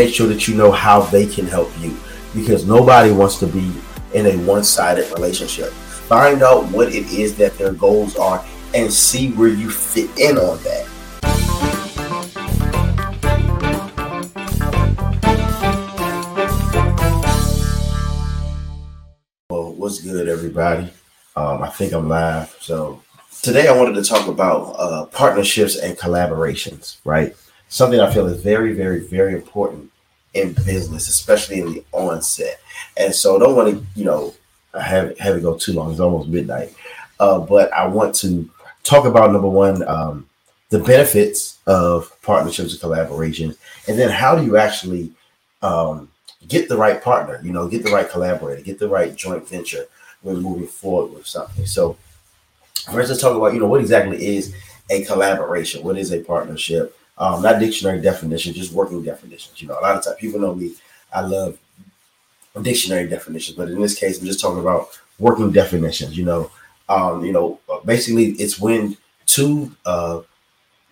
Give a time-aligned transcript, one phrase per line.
[0.00, 1.94] make sure that you know how they can help you
[2.34, 3.70] because nobody wants to be
[4.14, 5.68] in a one-sided relationship.
[6.08, 8.42] Find out what it is that their goals are
[8.74, 10.86] and see where you fit in on that.
[19.50, 20.90] Well, what's good, everybody?
[21.36, 22.56] Um, I think I'm live.
[22.58, 23.02] So
[23.42, 27.36] today I wanted to talk about uh, partnerships and collaborations, right?
[27.70, 29.90] Something I feel is very, very, very important
[30.34, 32.60] in business, especially in the onset.
[32.96, 34.34] And so don't want to, you know,
[34.74, 35.90] have, have it go too long.
[35.90, 36.74] It's almost midnight.
[37.18, 38.50] Uh, but I want to
[38.82, 40.26] talk about number one, um,
[40.70, 43.56] the benefits of partnerships and collaborations,
[43.88, 45.12] and then how do you actually
[45.62, 46.08] um,
[46.48, 49.86] get the right partner, you know, get the right collaborator, get the right joint venture
[50.22, 51.66] when moving forward with something.
[51.66, 51.96] So
[52.92, 54.54] first let's talk about, you know, what exactly is
[54.90, 55.84] a collaboration?
[55.84, 56.96] What is a partnership?
[57.18, 59.60] Um, not dictionary definitions, just working definitions.
[59.60, 60.74] You know, a lot of times people know me,
[61.12, 61.58] I love
[62.62, 66.16] dictionary definitions, but in this case, I'm just talking about working definitions.
[66.16, 66.50] You know,
[66.88, 70.22] um, you know, basically, it's when two uh,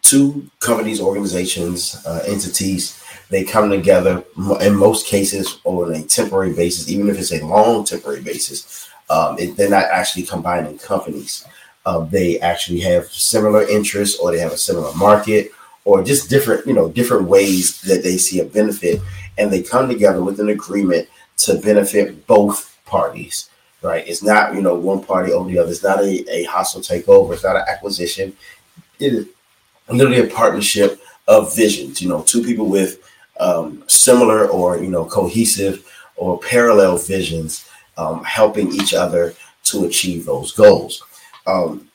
[0.02, 4.24] two companies, organizations, uh, entities, they come together.
[4.60, 9.38] In most cases, on a temporary basis, even if it's a long temporary basis, um,
[9.38, 11.46] it, they're not actually combining companies.
[11.84, 15.50] Uh, they actually have similar interests, or they have a similar market,
[15.84, 19.00] or just different, you know, different ways that they see a benefit,
[19.38, 23.48] and they come together with an agreement to benefit both parties,
[23.82, 24.06] right?
[24.06, 25.70] It's not, you know, one party over the other.
[25.70, 27.32] It's not a, a hostile takeover.
[27.32, 28.36] It's not an acquisition.
[28.98, 29.26] It is
[29.88, 33.02] literally a partnership of visions, you know, two people with
[33.38, 40.24] um, similar or, you know, cohesive or parallel visions um, helping each other to achieve
[40.24, 41.04] those goals.
[41.46, 41.88] Um,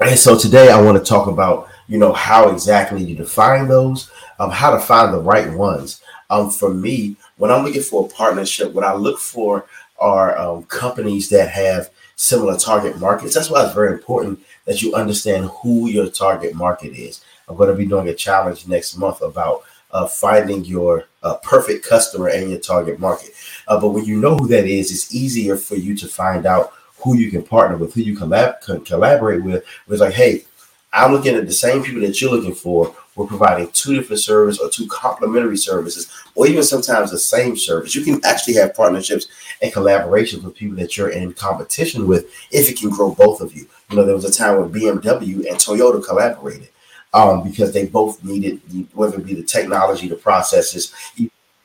[0.00, 4.10] and so today I want to talk about, you know, how exactly you define those,
[4.38, 6.00] um, how to find the right ones.
[6.30, 9.66] Um, for me, when I'm looking for a partnership, what I look for
[10.00, 13.34] are um, companies that have similar target markets.
[13.34, 17.22] That's why it's very important that you understand who your target market is.
[17.46, 21.84] I'm going to be doing a challenge next month about uh, finding your uh, perfect
[21.84, 23.32] customer and your target market.
[23.68, 26.72] Uh, but when you know who that is, it's easier for you to find out
[27.00, 29.62] who you can partner with, who you collab- can collaborate with.
[29.88, 30.46] It's like, hey,
[30.92, 34.60] I'm looking at the same people that you're looking for we're providing two different services
[34.60, 37.94] or two complementary services, or even sometimes the same service.
[37.94, 39.28] You can actually have partnerships
[39.60, 43.54] and collaborations with people that you're in competition with if it can grow both of
[43.54, 43.66] you.
[43.90, 46.70] You know, there was a time when BMW and Toyota collaborated
[47.12, 48.62] um, because they both needed,
[48.94, 50.94] whether it be the technology, the processes,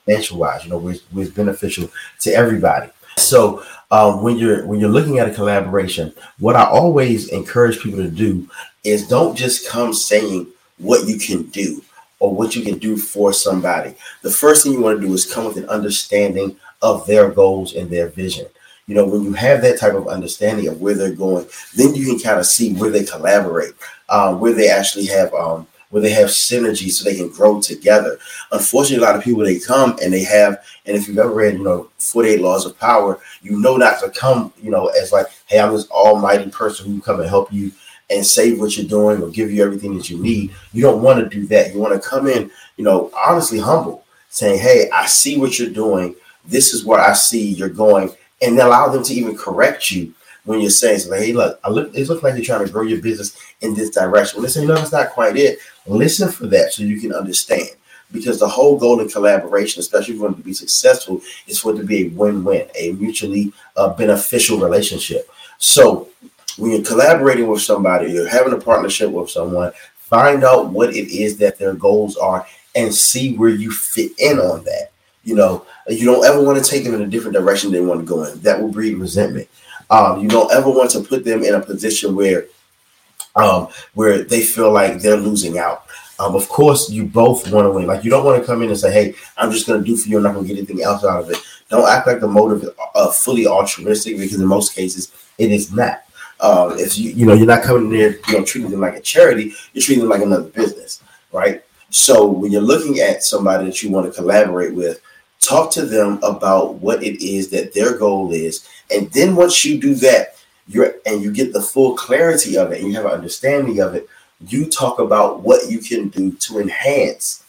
[0.06, 1.90] financial wise, you know, was, beneficial
[2.20, 2.90] to everybody.
[3.18, 8.00] So um, when you're when you're looking at a collaboration, what I always encourage people
[8.00, 8.50] to do
[8.84, 10.48] is don't just come saying
[10.78, 11.84] what you can do
[12.20, 13.96] or what you can do for somebody.
[14.22, 17.76] The first thing you want to do is come with an understanding of their goals
[17.76, 18.48] and their vision.
[18.88, 21.46] You know, when you have that type of understanding of where they're going,
[21.76, 23.74] then you can kind of see where they collaborate,
[24.08, 28.18] uh, where they actually have um, where they have synergy so they can grow together.
[28.52, 31.58] Unfortunately, a lot of people they come and they have, and if you've ever read,
[31.58, 35.28] you know, 48 Laws of Power, you know not to come, you know, as like,
[35.48, 37.72] hey, I'm this almighty person who come and help you
[38.10, 40.54] and save what you're doing or give you everything that you need.
[40.74, 41.74] You don't want to do that.
[41.74, 45.70] You want to come in, you know, honestly humble, saying, Hey, I see what you're
[45.70, 46.16] doing.
[46.46, 48.12] This is where I see you're going.
[48.42, 50.14] And allow them to even correct you
[50.48, 52.84] when you're saying, like, Hey, look, I look, it looks like you're trying to grow
[52.84, 54.48] your business in this direction.
[54.48, 55.60] Say, No, it's not quite it.
[55.86, 57.70] Listen for that so you can understand.
[58.14, 61.74] Because the whole goal in collaboration, especially if you want to be successful, is for
[61.74, 65.30] it to be a win-win, a mutually uh, beneficial relationship.
[65.58, 66.08] So
[66.58, 71.10] when you're collaborating with somebody, you're having a partnership with someone, find out what it
[71.10, 74.92] is that their goals are and see where you fit in on that.
[75.26, 78.00] You know, you don't ever want to take them in a different direction they want
[78.00, 78.40] to go in.
[78.40, 79.50] That will breed resentment.
[79.90, 82.48] Um, you don't ever want to put them in a position where
[83.36, 85.86] um, where they feel like they're losing out.
[86.20, 87.86] Um, of course, you both want to win.
[87.86, 89.96] Like you don't want to come in and say, "Hey, I'm just going to do
[89.96, 90.18] for you.
[90.18, 91.38] I'm not going to get anything else out of it."
[91.70, 95.72] Don't act like the motive is uh, fully altruistic because in most cases it is
[95.72, 96.04] not.
[96.40, 98.96] Um, if you you know you're not coming in there, you know, treating them like
[98.96, 101.02] a charity, you're treating them like another business,
[101.32, 101.64] right?
[101.90, 105.02] So when you're looking at somebody that you want to collaborate with,
[105.40, 109.80] talk to them about what it is that their goal is, and then once you
[109.80, 110.36] do that,
[110.68, 113.96] you're and you get the full clarity of it, and you have an understanding of
[113.96, 114.08] it.
[114.48, 117.44] You talk about what you can do to enhance,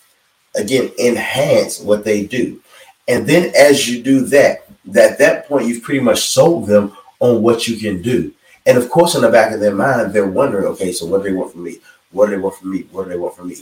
[0.54, 2.60] again, enhance what they do,
[3.06, 7.42] and then as you do that, at that point you've pretty much sold them on
[7.42, 8.32] what you can do.
[8.66, 11.30] And of course, in the back of their mind, they're wondering, okay, so what do
[11.30, 11.78] they want from me?
[12.10, 12.86] What do they want from me?
[12.90, 13.56] What do they want from me?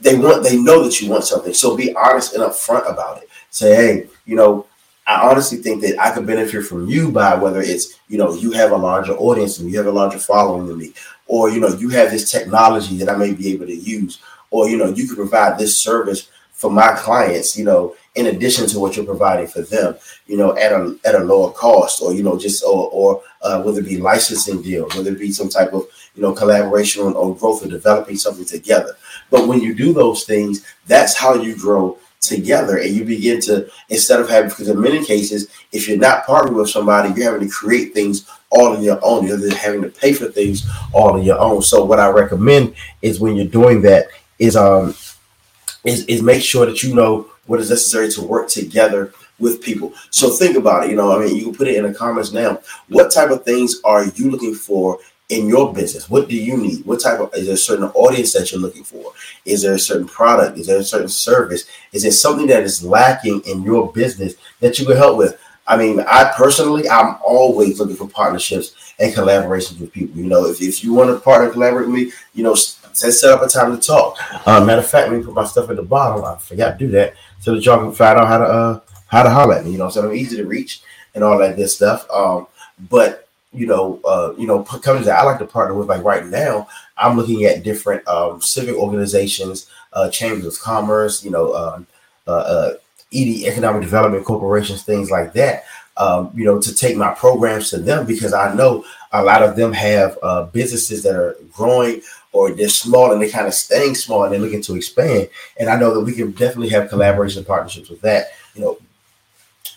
[0.00, 1.54] they want they know that you want something.
[1.54, 3.28] So be honest and upfront about it.
[3.50, 4.66] Say, hey, you know,
[5.10, 8.52] I honestly think that I could benefit from you by whether it's, you know, you
[8.52, 10.92] have a larger audience and you have a larger following than me,
[11.26, 14.68] or, you know, you have this technology that I may be able to use, or,
[14.68, 18.78] you know, you could provide this service for my clients, you know, in addition to
[18.78, 19.96] what you're providing for them,
[20.26, 23.62] you know, at a at a lower cost, or you know, just or, or uh,
[23.62, 27.14] whether it be licensing deal, whether it be some type of you know collaboration on,
[27.14, 28.94] on growth or developing something together.
[29.30, 33.70] But when you do those things, that's how you grow together and you begin to
[33.88, 37.46] instead of having because in many cases if you're not partnering with somebody you're having
[37.46, 39.26] to create things all on your own.
[39.26, 41.62] You're having to pay for things all on your own.
[41.62, 44.08] So what i recommend is when you're doing that
[44.38, 44.94] is um
[45.84, 49.94] is, is make sure that you know what is necessary to work together with people.
[50.10, 50.90] So think about it.
[50.90, 52.60] You know i mean you can put it in the comments now.
[52.88, 54.98] What type of things are you looking for
[55.30, 56.10] in your business?
[56.10, 56.84] What do you need?
[56.84, 59.12] What type of is there a certain audience that you're looking for?
[59.44, 60.58] Is there a certain product?
[60.58, 61.66] Is there a certain service?
[61.92, 65.40] Is there something that is lacking in your business that you can help with?
[65.66, 70.20] I mean, I personally, I'm always looking for partnerships and collaborations with people.
[70.20, 73.32] You know, if, if you want to partner collaborate with me, you know, let's set
[73.32, 74.18] up a time to talk.
[74.46, 76.24] Uh, matter of fact, let me put my stuff at the bottom.
[76.24, 79.22] I forgot to do that so that y'all can find out how to uh, how
[79.22, 79.72] to holler at me.
[79.72, 80.82] You know, so I'm easy to reach
[81.14, 82.04] and all that good stuff.
[82.10, 82.48] Um,
[82.88, 85.88] but you know, uh, you know, companies that I like to partner with.
[85.88, 91.30] Like right now, I'm looking at different um, civic organizations, uh, chambers of commerce, you
[91.30, 91.86] know, um,
[92.26, 92.72] uh, uh,
[93.12, 95.64] ED economic development corporations, things like that.
[95.96, 99.56] Um, you know, to take my programs to them because I know a lot of
[99.56, 102.00] them have uh, businesses that are growing
[102.32, 105.28] or they're small and they're kind of staying small and they're looking to expand.
[105.58, 108.28] And I know that we can definitely have collaboration partnerships with that.
[108.54, 108.78] You know,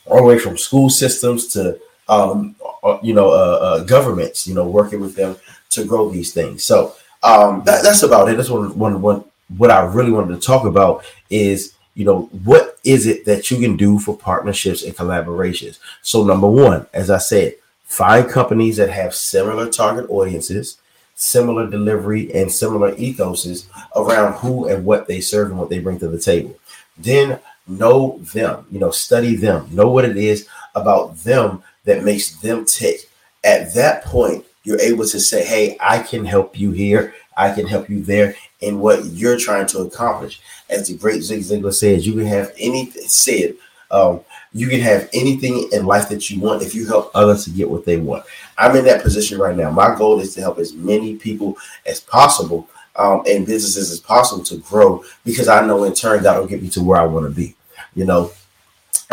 [0.06, 2.63] all the way from school systems to um, uh,
[3.02, 5.36] you know, uh, uh, governments, you know, working with them
[5.70, 6.64] to grow these things.
[6.64, 8.38] So um, that, that's about it.
[8.38, 9.24] That's one, one, one,
[9.58, 13.58] what I really wanted to talk about is, you know, what is it that you
[13.60, 15.80] can do for partnerships and collaborations?
[16.02, 20.78] So number one, as I said, find companies that have similar target audiences,
[21.16, 26.00] similar delivery, and similar ethoses around who and what they serve and what they bring
[26.00, 26.58] to the table.
[26.98, 32.36] Then know them, you know, study them, know what it is about them that makes
[32.42, 33.10] them tick.
[33.44, 37.68] At that point, you're able to say, Hey, I can help you here, I can
[37.68, 40.42] help you there in what you're trying to accomplish.
[40.70, 43.56] As the great Zig Ziglar says, you can have anything said,
[43.92, 44.22] um,
[44.54, 47.70] you can have anything in life that you want if you help others to get
[47.70, 48.26] what they want.
[48.58, 49.70] I'm in that position right now.
[49.70, 54.44] My goal is to help as many people as possible um, and businesses as possible
[54.46, 57.32] to grow because I know in turn that'll get me to where I want to
[57.32, 57.56] be.
[57.96, 58.32] You know,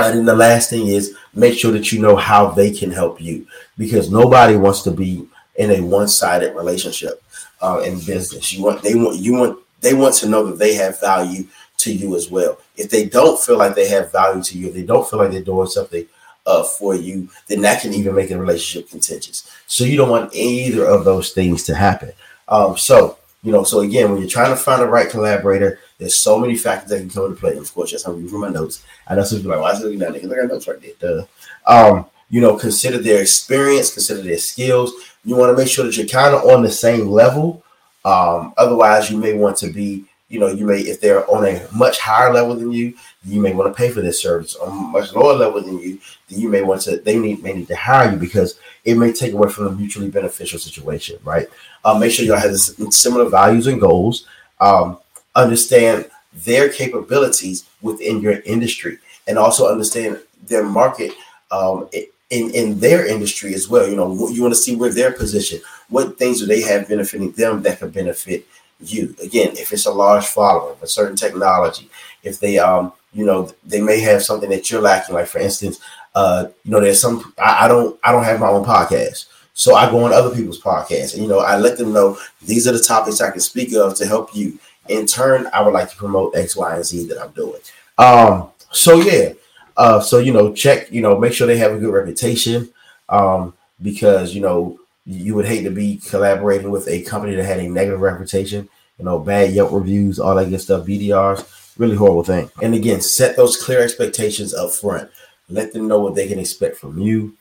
[0.05, 3.21] and then the last thing is make sure that you know how they can help
[3.21, 3.47] you
[3.79, 5.27] because nobody wants to be
[5.57, 7.23] in a one-sided relationship
[7.61, 8.53] uh, in business.
[8.53, 11.45] You want they want you want they want to know that they have value
[11.79, 12.59] to you as well.
[12.77, 15.31] If they don't feel like they have value to you, if they don't feel like
[15.31, 16.07] they're doing something
[16.47, 19.51] uh, for you, then that can even make the relationship contentious.
[19.67, 22.13] So you don't want either of those things to happen.
[22.49, 26.17] Um, so you know, so again, when you're trying to find the right collaborator, there's
[26.17, 27.57] so many factors that can come into play.
[27.57, 28.83] Of course, yes, I'm reading my notes.
[29.07, 30.33] I know some people are like, why is it looking at niggas?
[30.33, 30.95] I got notes right there.
[30.99, 31.27] Duh.
[31.67, 34.93] Um, you know, consider their experience, consider their skills.
[35.25, 37.63] You want to make sure that you're kind of on the same level.
[38.05, 41.69] Um, otherwise, you may want to be, you know, you may, if they're on a
[41.75, 42.95] much higher level than you,
[43.27, 44.57] you may want to pay for this service.
[44.57, 47.53] On a much lower level than you, then you may want to, they need, may
[47.53, 51.47] need to hire you because it may take away from a mutually beneficial situation, right?
[51.85, 54.27] Uh, make sure y'all have similar values and goals.
[54.61, 54.99] Um,
[55.35, 61.13] understand their capabilities within your industry and also understand their market
[61.51, 61.89] um,
[62.31, 63.89] in, in their industry as well.
[63.89, 65.63] You know, you want to see where they're positioned.
[65.89, 68.47] What things do they have benefiting them that could benefit
[68.81, 69.15] you?
[69.23, 71.91] Again, if it's a large following, a certain technology,
[72.23, 75.15] if they um, you know, they may have something that you're lacking.
[75.15, 75.81] Like for instance,
[76.15, 79.27] uh, you know, there's some I, I don't I don't have my own podcast.
[79.53, 82.67] So I go on other people's podcasts and you know I let them know these
[82.67, 84.59] are the topics I can speak of to help you
[84.91, 87.61] in turn, I would like to promote X, Y, and Z that I'm doing.
[87.99, 89.33] Um, so yeah,
[89.77, 92.69] uh, so you know, check, you know, make sure they have a good reputation.
[93.09, 97.61] Um, because you know, you would hate to be collaborating with a company that had
[97.61, 98.69] a negative reputation,
[98.99, 102.51] you know, bad Yelp reviews, all that good stuff, BDRs, really horrible thing.
[102.63, 105.11] And again, set those clear expectations up front.
[105.49, 107.35] Let them know what they can expect from you,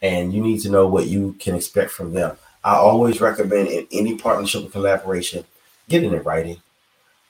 [0.00, 2.36] and you need to know what you can expect from them.
[2.64, 5.44] I always recommend in any partnership or collaboration,
[5.88, 6.60] get it in writing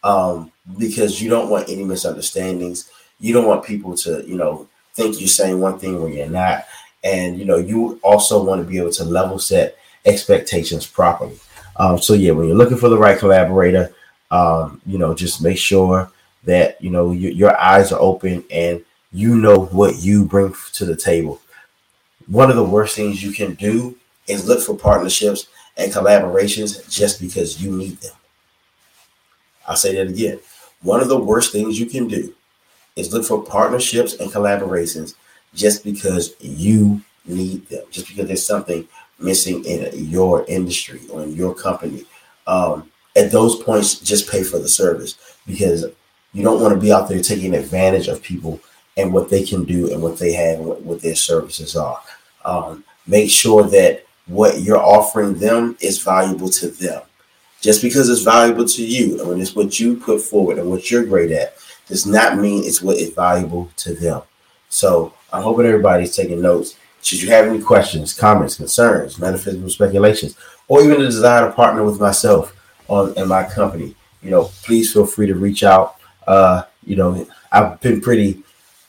[0.02, 2.90] um, because you don't want any misunderstandings.
[3.18, 6.64] You don't want people to, you know, think you're saying one thing when you're not.
[7.04, 11.38] And, you know, you also want to be able to level set expectations properly.
[11.76, 13.94] Um, so, yeah, when you're looking for the right collaborator,
[14.32, 16.08] Um, you know, just make sure
[16.44, 20.84] that you know your, your eyes are open and you know what you bring to
[20.86, 21.40] the table.
[22.28, 23.96] One of the worst things you can do
[24.28, 28.14] is look for partnerships and collaborations just because you need them.
[29.70, 30.40] I'll say that again.
[30.82, 32.34] One of the worst things you can do
[32.96, 35.14] is look for partnerships and collaborations
[35.54, 38.88] just because you need them, just because there's something
[39.20, 42.04] missing in your industry or in your company.
[42.48, 45.86] Um, at those points, just pay for the service because
[46.32, 48.60] you don't want to be out there taking advantage of people
[48.96, 52.00] and what they can do and what they have and what, what their services are.
[52.44, 57.02] Um, make sure that what you're offering them is valuable to them.
[57.60, 60.90] Just because it's valuable to you and when it's what you put forward and what
[60.90, 61.54] you're great at
[61.86, 64.22] does not mean it's what is valuable to them.
[64.68, 66.76] So I'm hoping everybody's taking notes.
[67.02, 70.36] Should you have any questions, comments, concerns, metaphysical speculations,
[70.68, 72.56] or even a desire to partner with myself
[72.88, 75.96] on in my company, you know, please feel free to reach out.
[76.26, 78.42] Uh, you know, I've been pretty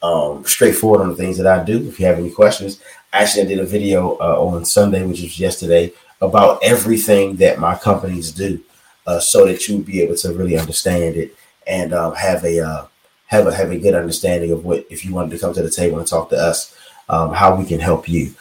[0.03, 1.87] um, straightforward on the things that I do.
[1.87, 2.81] If you have any questions,
[3.13, 7.75] actually, I did a video uh, on Sunday, which was yesterday, about everything that my
[7.75, 8.59] companies do,
[9.07, 11.35] uh, so that you'll be able to really understand it
[11.67, 12.85] and uh, have a uh,
[13.27, 15.69] have a have a good understanding of what if you wanted to come to the
[15.69, 16.75] table and talk to us,
[17.09, 18.33] um, how we can help you.